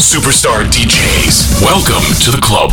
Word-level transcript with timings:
Superstar 0.00 0.64
DJs. 0.64 1.60
Welcome 1.62 2.04
to 2.24 2.30
the 2.30 2.40
club. 2.40 2.72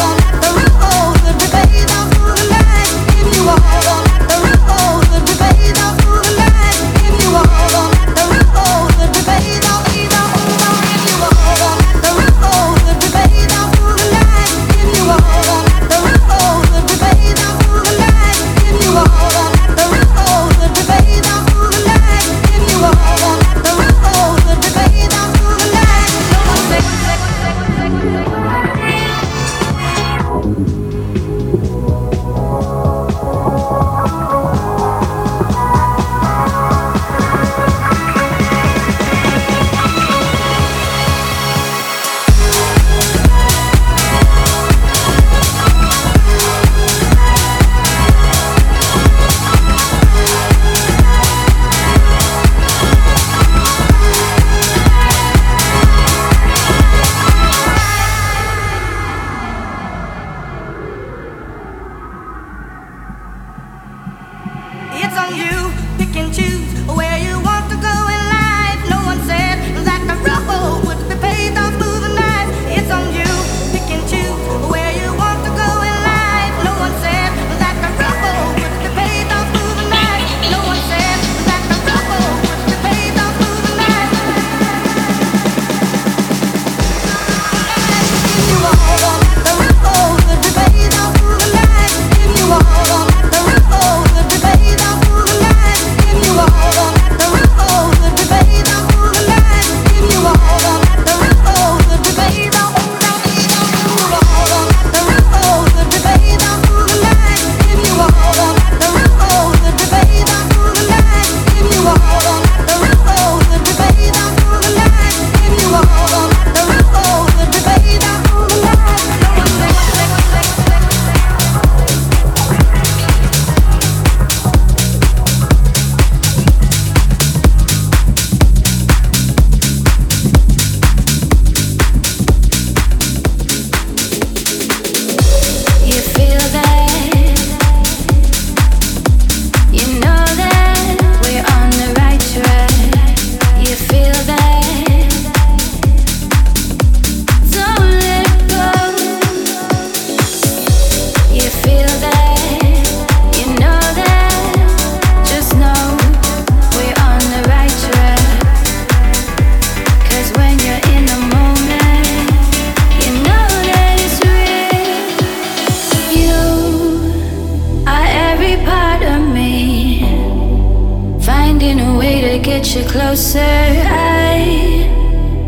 to 172.31 172.39
get 172.39 172.73
you 172.73 172.83
closer. 172.85 173.39
I 173.39 174.87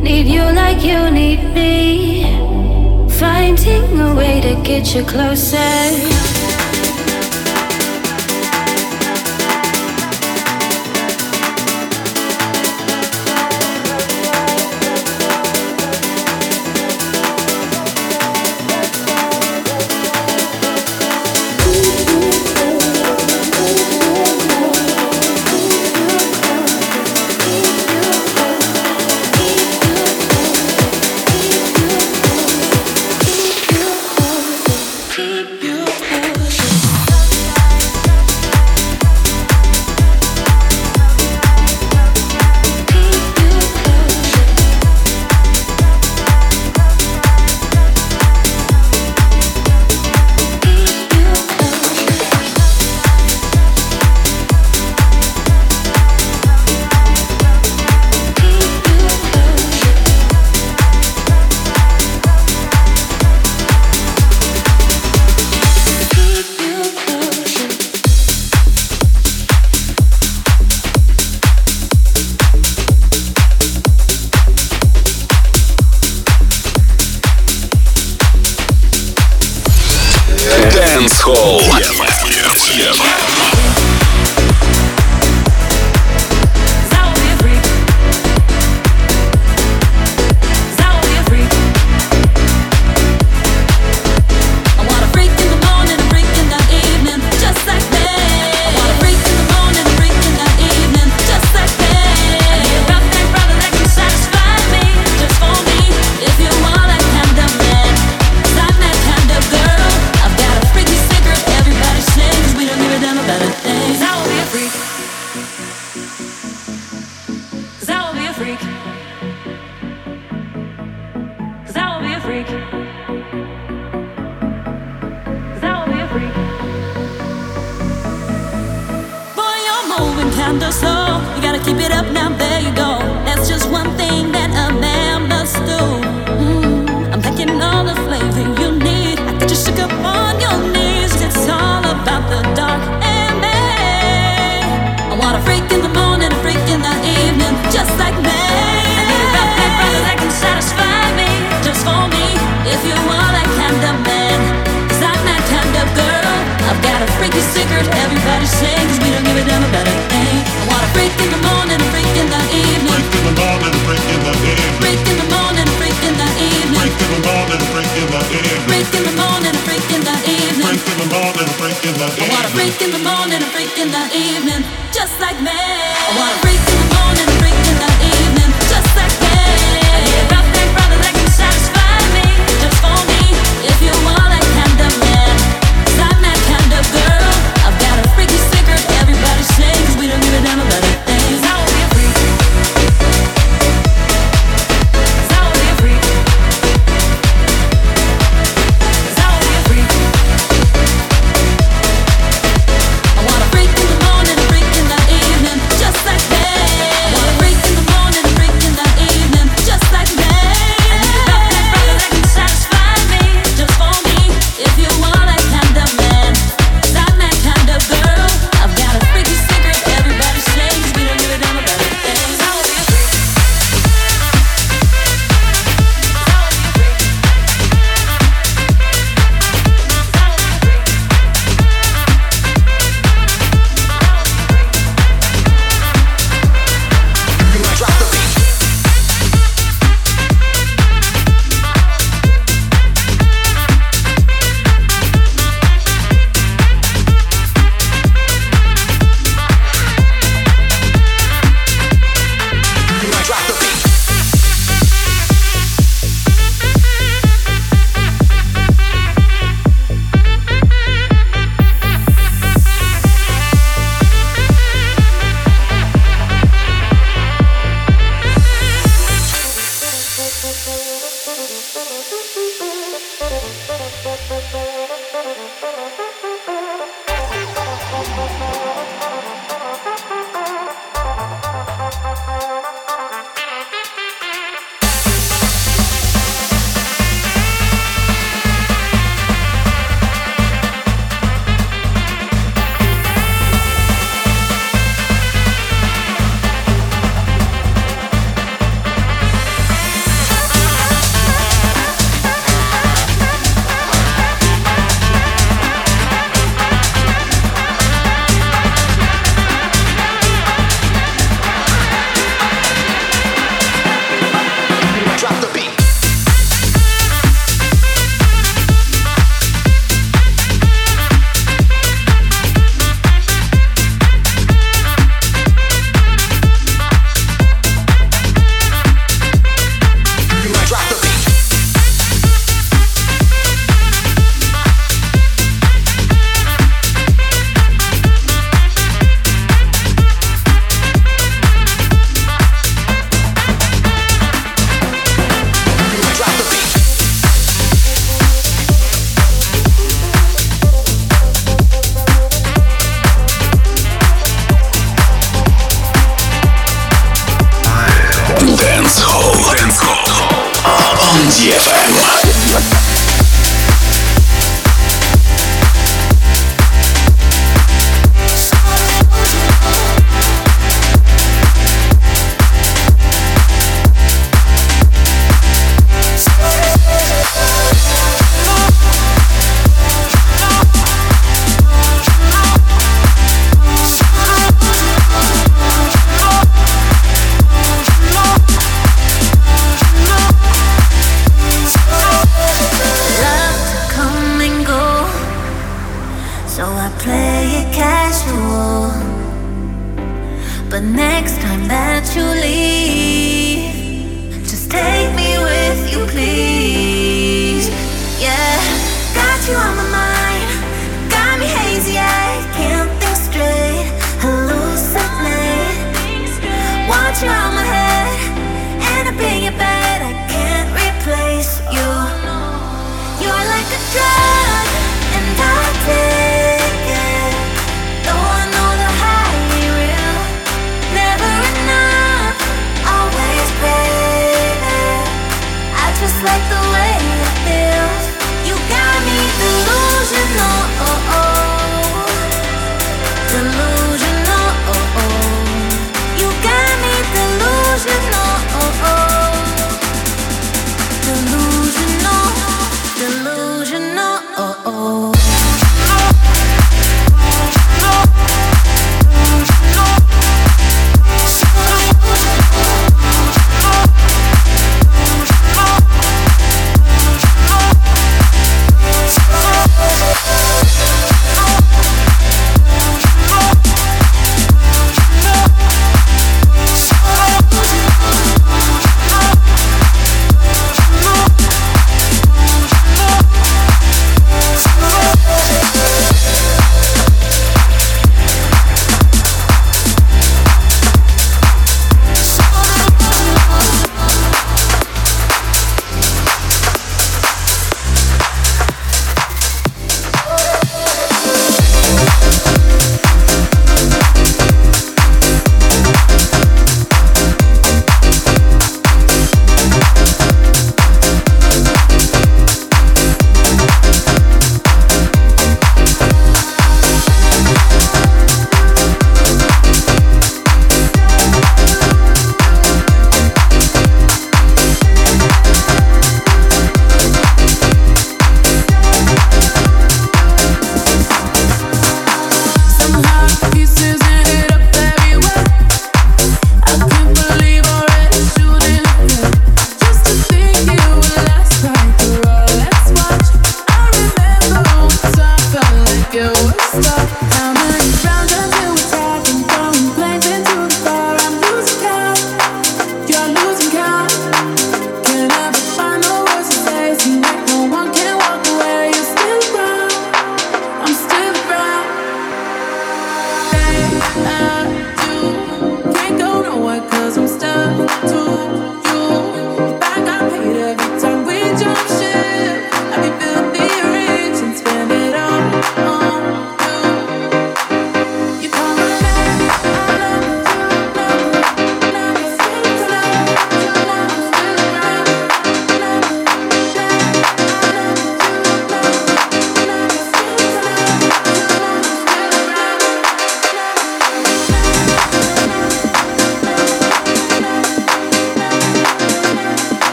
need 0.00 0.28
you 0.28 0.42
like 0.42 0.84
you 0.84 1.10
need 1.10 1.42
me. 1.52 2.22
Finding 3.18 4.00
a 4.00 4.14
way 4.14 4.40
to 4.40 4.54
get 4.62 4.94
you 4.94 5.02
closer. 5.02 6.37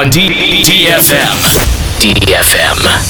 On 0.00 0.08
D- 0.08 0.62
DFM. 0.64 1.36
DFM. 2.00 3.09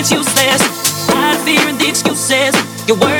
It's 0.00 0.10
useless. 0.10 0.62
Hide 1.12 1.36
fear 1.44 1.60
and 1.68 1.78
the 1.78 1.86
excuses. 1.86 2.56
Your 2.88 2.96
word 2.96 3.19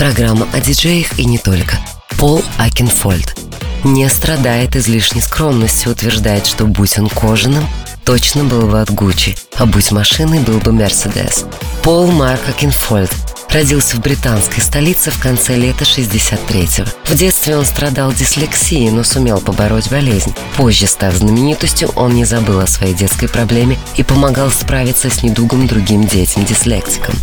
Программа 0.00 0.48
о 0.54 0.60
диджеях 0.60 1.18
и 1.18 1.26
не 1.26 1.36
только. 1.36 1.76
Пол 2.16 2.42
Акинфольд. 2.56 3.36
Не 3.84 4.08
страдает 4.08 4.74
излишней 4.74 5.20
скромностью, 5.20 5.92
утверждает, 5.92 6.46
что 6.46 6.64
будь 6.64 6.98
он 6.98 7.10
кожаным, 7.10 7.68
точно 8.06 8.44
был 8.44 8.62
бы 8.62 8.80
от 8.80 8.90
Гуччи, 8.90 9.36
а 9.58 9.66
будь 9.66 9.92
машиной, 9.92 10.38
был 10.38 10.56
бы 10.56 10.72
Мерседес. 10.72 11.44
Пол 11.82 12.06
Марк 12.06 12.40
Акинфольд 12.48 13.14
родился 13.50 13.96
в 13.96 14.00
британской 14.00 14.62
столице 14.62 15.10
в 15.10 15.20
конце 15.20 15.56
лета 15.56 15.84
63-го. 15.84 16.88
В 17.04 17.14
детстве 17.14 17.58
он 17.58 17.66
страдал 17.66 18.10
дислексией, 18.10 18.88
но 18.90 19.04
сумел 19.04 19.38
побороть 19.38 19.90
болезнь. 19.90 20.34
Позже, 20.56 20.86
став 20.86 21.12
знаменитостью, 21.12 21.90
он 21.94 22.14
не 22.14 22.24
забыл 22.24 22.60
о 22.60 22.66
своей 22.66 22.94
детской 22.94 23.28
проблеме 23.28 23.76
и 23.98 24.02
помогал 24.02 24.50
справиться 24.50 25.10
с 25.10 25.22
недугом 25.22 25.66
другим 25.66 26.06
детям-дислектикам. 26.06 27.16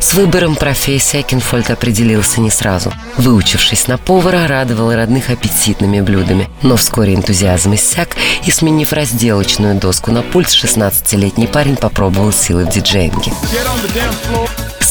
С 0.00 0.14
выбором 0.14 0.56
профессии 0.56 1.20
Акинфольд 1.20 1.70
определился 1.70 2.40
не 2.40 2.50
сразу. 2.50 2.92
Выучившись 3.18 3.86
на 3.86 3.98
повара, 3.98 4.46
радовал 4.48 4.92
родных 4.94 5.28
аппетитными 5.28 6.00
блюдами. 6.00 6.48
Но 6.62 6.76
вскоре 6.76 7.14
энтузиазм 7.14 7.74
иссяк, 7.74 8.16
и, 8.44 8.50
сменив 8.50 8.92
разделочную 8.92 9.74
доску 9.74 10.10
на 10.10 10.22
пульт, 10.22 10.48
16-летний 10.48 11.46
парень 11.46 11.76
попробовал 11.76 12.32
силы 12.32 12.64
в 12.64 12.70
диджеинге. 12.70 13.32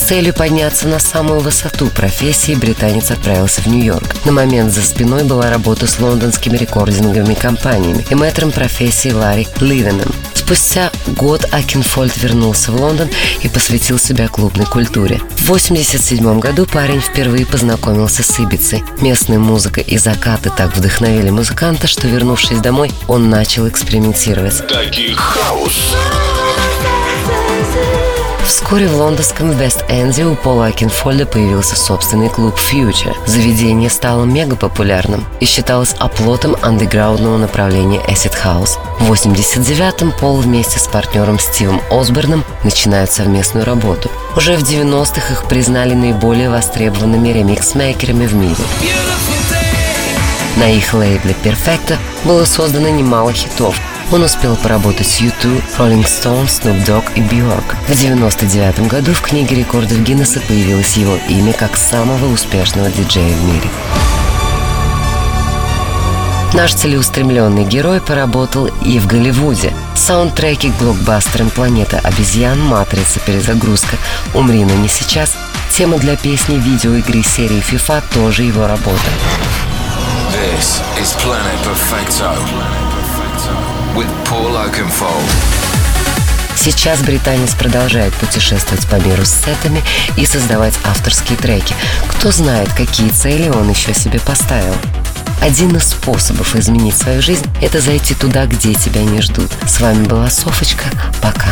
Целью 0.10 0.34
подняться 0.34 0.88
на 0.88 0.98
самую 0.98 1.40
высоту 1.40 1.86
профессии 1.86 2.56
британец 2.56 3.12
отправился 3.12 3.62
в 3.62 3.68
Нью-Йорк. 3.68 4.26
На 4.26 4.32
момент 4.32 4.74
за 4.74 4.82
спиной 4.82 5.24
была 5.24 5.52
работа 5.52 5.86
с 5.86 6.00
лондонскими 6.00 6.58
рекординговыми 6.58 7.36
компаниями 7.36 8.04
и 8.10 8.16
мэтром 8.16 8.52
профессии 8.52 9.12
Ларри 9.12 9.48
Леваном. 9.60 10.12
Спустя 10.34 10.92
год 11.06 11.48
Акинфольд 11.52 12.18
вернулся 12.18 12.72
в 12.72 12.82
Лондон 12.82 13.08
и 13.44 13.50
посвятил 13.50 14.00
себя 14.00 14.28
клубной 14.30 14.66
культуре. 14.66 15.18
В 15.38 15.44
1987 15.44 16.40
году 16.40 16.66
парень 16.66 17.02
впервые 17.02 17.46
познакомился 17.46 18.24
с 18.24 18.40
Ибицей. 18.40 18.84
Местная 19.02 19.38
музыка 19.38 19.80
и 19.80 20.00
закаты 20.00 20.50
так 20.50 20.76
вдохновили 20.76 21.30
музыканта, 21.30 21.86
что, 21.86 22.08
вернувшись 22.08 22.62
домой, 22.62 22.92
он 23.08 23.30
начал 23.30 23.70
экспериментировать. 23.70 24.68
Таки 24.68 25.14
хаус. 25.14 25.94
Вскоре 28.50 28.88
в 28.88 28.96
лондонском 28.96 29.52
Вест-Энде 29.52 30.26
у 30.26 30.36
Пола 30.36 30.66
Акинфольда 30.66 31.28
появился 31.28 31.76
собственный 31.76 32.30
клуб 32.30 32.56
Future. 32.56 33.16
Заведение 33.28 33.92
стало 33.92 34.26
мега 34.26 34.56
популярным 34.56 35.24
и 35.40 35.46
считалось 35.46 35.94
оплотом 36.00 36.56
андеграундного 36.64 37.38
направления 37.38 38.00
Acid 38.08 38.34
House. 38.44 38.80
В 39.00 39.12
89-м 39.12 40.12
Пол 40.14 40.38
вместе 40.38 40.80
с 40.80 40.88
партнером 40.88 41.38
Стивом 41.38 41.80
Осборном 41.92 42.44
начинают 42.64 43.12
совместную 43.12 43.68
работу. 43.68 44.10
Уже 44.36 44.58
в 44.58 44.64
90-х 44.64 45.32
их 45.32 45.44
признали 45.44 45.94
наиболее 45.94 46.50
востребованными 46.50 47.30
ремикс-мейкерами 47.30 48.26
в 48.26 48.34
мире. 48.34 48.64
На 50.58 50.72
их 50.72 50.92
лейбле 50.96 51.36
Perfecto 51.44 51.98
было 52.26 52.46
создано 52.46 52.90
немало 52.90 53.32
хитов. 53.32 53.80
Он 54.12 54.24
успел 54.24 54.56
поработать 54.56 55.06
с 55.06 55.22
U2, 55.22 55.62
Rolling 55.78 56.04
Stones, 56.04 56.48
Snoop 56.48 56.84
Dogg 56.84 57.04
и 57.14 57.22
Bjork. 57.22 57.76
В 57.88 57.96
99 57.96 58.88
году 58.88 59.14
в 59.14 59.22
книге 59.22 59.58
рекордов 59.58 60.00
Гиннесса 60.00 60.40
появилось 60.40 60.98
его 60.98 61.16
имя 61.28 61.54
как 61.54 61.78
самого 61.78 62.26
успешного 62.34 62.90
диджея 62.90 63.36
в 63.36 63.44
мире. 63.44 63.70
Наш 66.54 66.74
целеустремленный 66.74 67.66
герой 67.66 68.02
поработал 68.02 68.66
и 68.84 68.98
в 68.98 69.06
Голливуде. 69.06 69.76
Саундтреки 69.94 70.72
к 70.72 70.76
блокбастерам 70.78 71.52
«Планета 71.52 72.00
обезьян», 72.00 72.60
«Матрица. 72.60 73.20
Перезагрузка», 73.20 73.98
«Умри, 74.34 74.66
но 74.66 74.74
не 74.74 74.88
сейчас», 74.88 75.38
тема 75.70 76.00
для 76.00 76.18
песни 76.18 76.56
видеоигры 76.56 77.22
серии 77.22 77.62
FIFA 77.62 78.02
тоже 78.12 78.42
его 78.42 78.66
работа. 78.66 78.98
This 80.34 80.82
is 81.00 81.16
Planet 81.24 81.60
Perfecto 81.64 82.34
Paul 82.50 83.40
Oakenfold. 83.40 83.79
Сейчас 86.56 87.02
британец 87.02 87.54
продолжает 87.56 88.14
путешествовать 88.16 88.86
по 88.88 88.96
миру 88.96 89.24
с 89.24 89.32
сетами 89.32 89.82
и 90.18 90.26
создавать 90.26 90.74
авторские 90.84 91.38
треки. 91.38 91.74
Кто 92.08 92.32
знает, 92.32 92.72
какие 92.74 93.10
цели 93.10 93.50
он 93.50 93.70
еще 93.70 93.94
себе 93.94 94.20
поставил. 94.20 94.76
Один 95.42 95.76
из 95.78 95.88
способов 95.88 96.56
изменить 96.56 96.98
свою 96.98 97.22
жизнь– 97.22 97.46
это 97.62 97.80
зайти 97.80 98.14
туда, 98.14 98.46
где 98.46 98.74
тебя 98.74 99.04
не 99.04 99.22
ждут. 99.22 99.50
С 99.66 99.80
вами 99.80 100.06
была 100.06 100.30
Софочка. 100.30 100.86
Пока. 101.22 101.48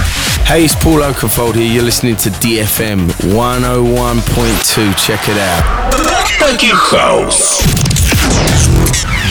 Hey, 0.50 0.65
it's 0.65 0.76
Paul 0.82 1.02
Oakenfold 1.02 1.56
here. 1.56 1.65
You're 1.65 1.84
listening 1.84 2.17
to 2.17 2.30
DFM 2.41 3.08
101.2. 3.21 4.93
Check 4.97 5.21
it 5.30 5.38
out. 5.38 5.63
Funky 6.39 6.71
House. 6.73 7.63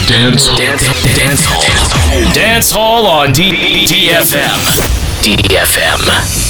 Dance, 0.07 0.47
dance, 0.57 0.83
dance 1.17 1.45
hall. 1.45 2.33
Dance 2.33 2.71
hall 2.71 3.07
on 3.07 3.33
D- 3.33 3.87
DFM. 3.87 4.47
DFM. 5.23 6.46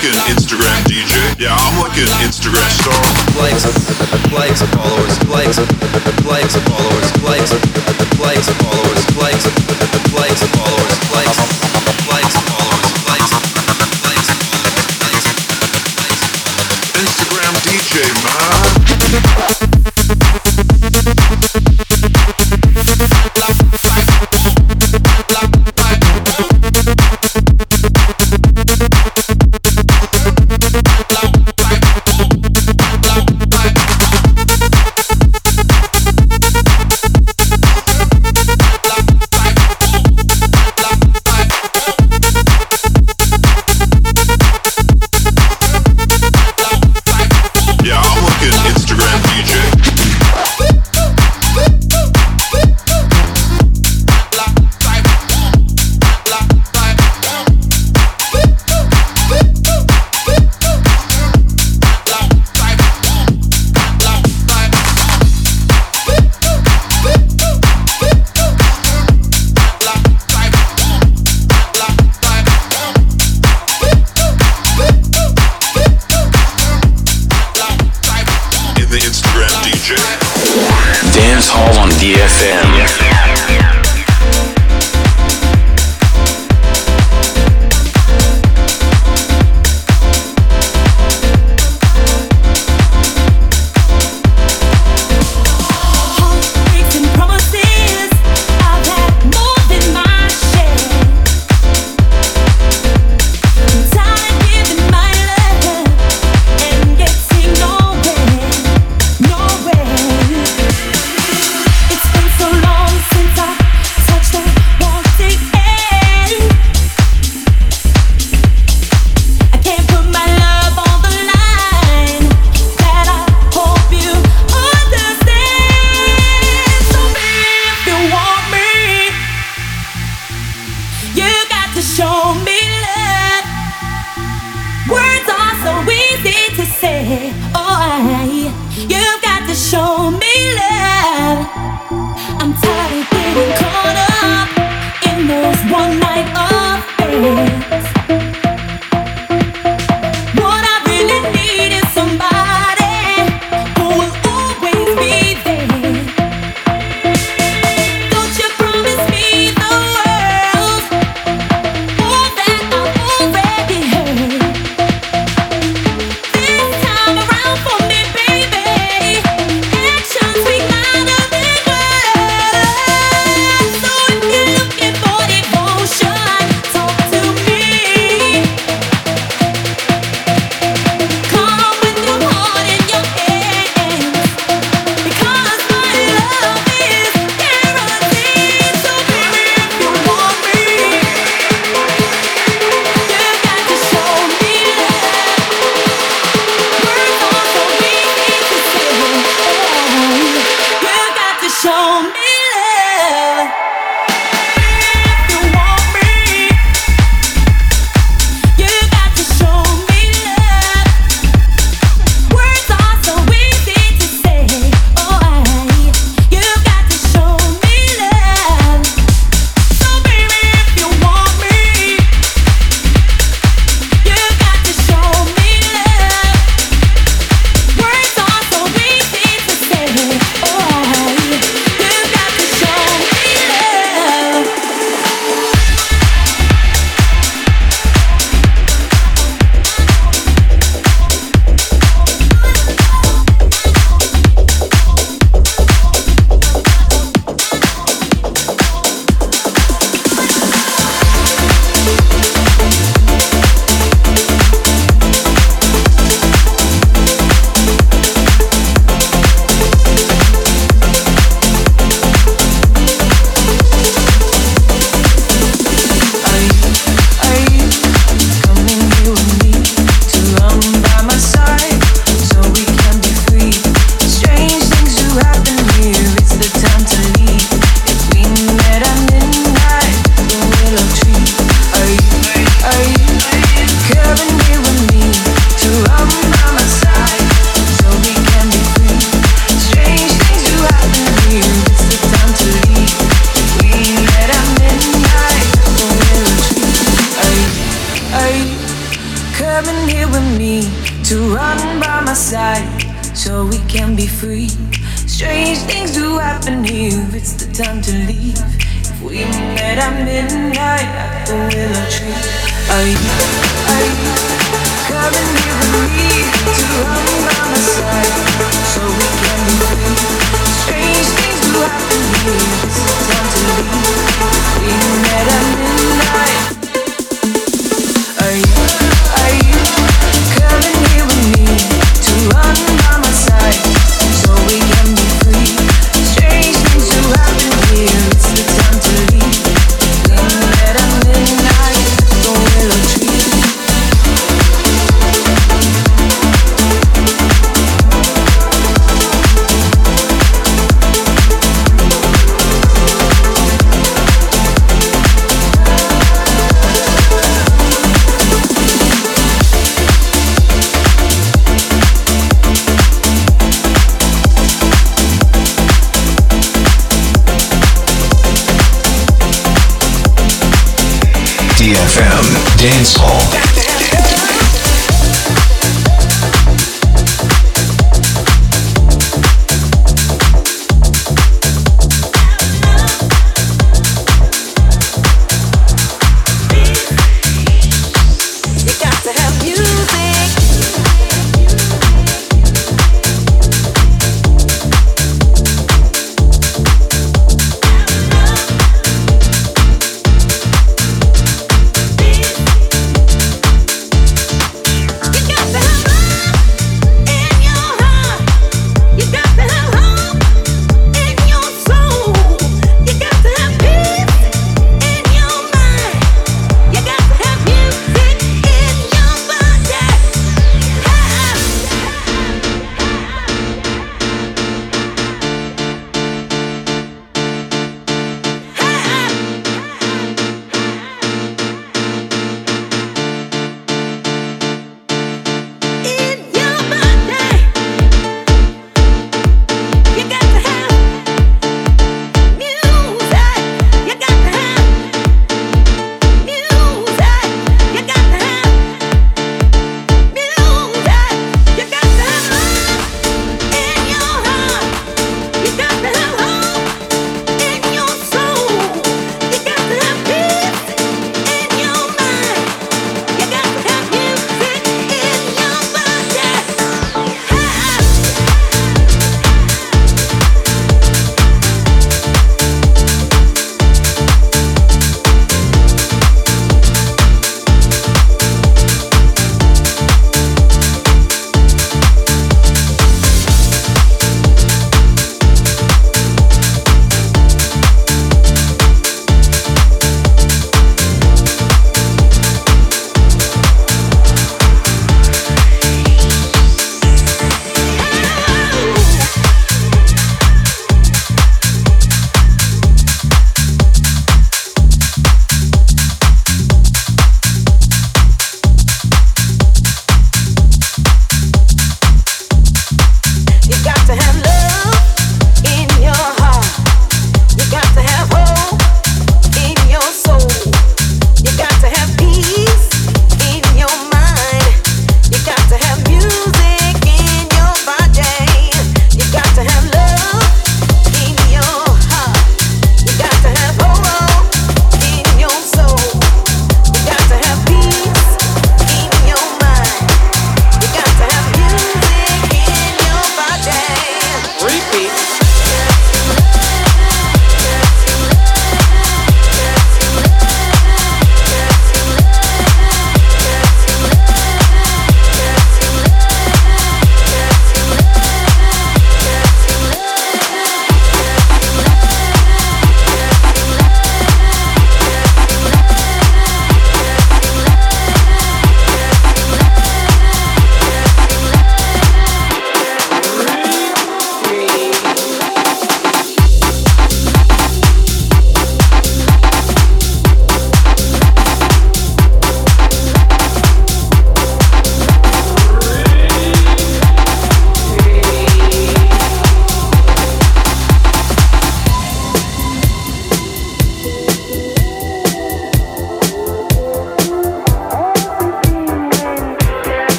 An 0.00 0.16
Instagram 0.34 0.80
DJ. 0.88 1.38
Yeah, 1.38 1.52
I'm 1.52 1.84
an 1.84 1.92
Instagram 2.24 2.70
star. 2.70 2.96
Likes, 3.36 3.68
likes, 4.32 4.62
followers, 4.72 5.22
likes, 5.28 5.58
likes, 6.24 6.56
followers, 6.56 7.22
likes, 7.22 7.52
likes, 8.18 8.48
followers, 8.48 9.16
likes, 9.18 9.44
likes, 10.14 10.42
followers, 10.56 11.09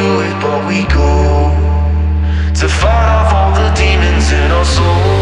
do 0.00 0.20
it, 0.20 0.34
but 0.40 0.60
we 0.66 0.78
go 0.84 1.10
to 2.60 2.66
fight 2.80 3.08
off 3.16 3.32
all 3.34 3.52
the 3.52 3.68
demons 3.74 4.32
in 4.32 4.50
our 4.50 4.64
souls. 4.64 5.19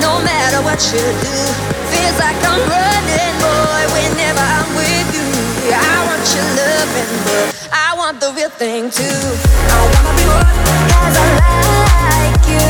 no 0.00 0.20
matter 0.22 0.60
what 0.62 0.80
you 0.92 1.02
do. 1.24 1.36
Feels 1.92 2.18
like 2.18 2.38
I'm 2.44 2.62
running, 2.68 3.34
boy, 3.42 3.82
whenever 3.94 4.44
I'm 4.58 4.70
with 4.76 5.08
you. 5.16 5.28
I 5.72 5.96
want 6.08 6.24
your 6.34 6.48
loving, 6.58 7.12
but 7.26 7.46
I 7.72 7.94
want 7.96 8.20
the 8.20 8.30
real 8.36 8.50
thing 8.50 8.90
too. 8.90 9.04
I 9.04 9.78
wanna 9.92 10.12
be 10.18 10.24
more 10.30 10.48
as 11.04 11.14
I 11.16 11.26
like 11.42 12.44
you. 12.52 12.68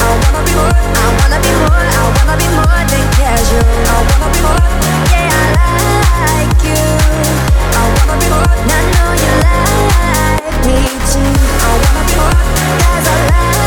I 0.00 0.08
wanna 0.22 0.42
be 0.46 0.52
more, 0.58 0.74
I 0.74 1.06
wanna 1.18 1.38
be 1.44 1.52
more, 1.62 1.84
I 2.00 2.04
wanna 2.16 2.36
be 2.42 2.48
more 2.58 2.80
than 2.92 3.04
casual. 3.18 3.68
I 3.86 3.98
wanna 4.08 4.28
be 4.34 4.40
more, 4.46 4.64
yeah, 5.12 5.30
I 5.38 5.78
like 6.26 6.60
you. 6.68 6.82
I 7.78 7.82
wanna 7.94 8.16
be 8.22 8.26
more, 8.34 8.54
and 8.60 8.70
I 8.78 8.82
know 8.94 9.10
you 9.22 9.32
like 9.46 10.58
me 10.66 10.78
too. 11.10 11.32
I 11.62 11.70
wanna 11.82 12.02
be 12.08 12.14
more 12.18 12.38
as 12.96 13.06
I 13.06 13.18
like 13.30 13.59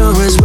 always 0.00 0.37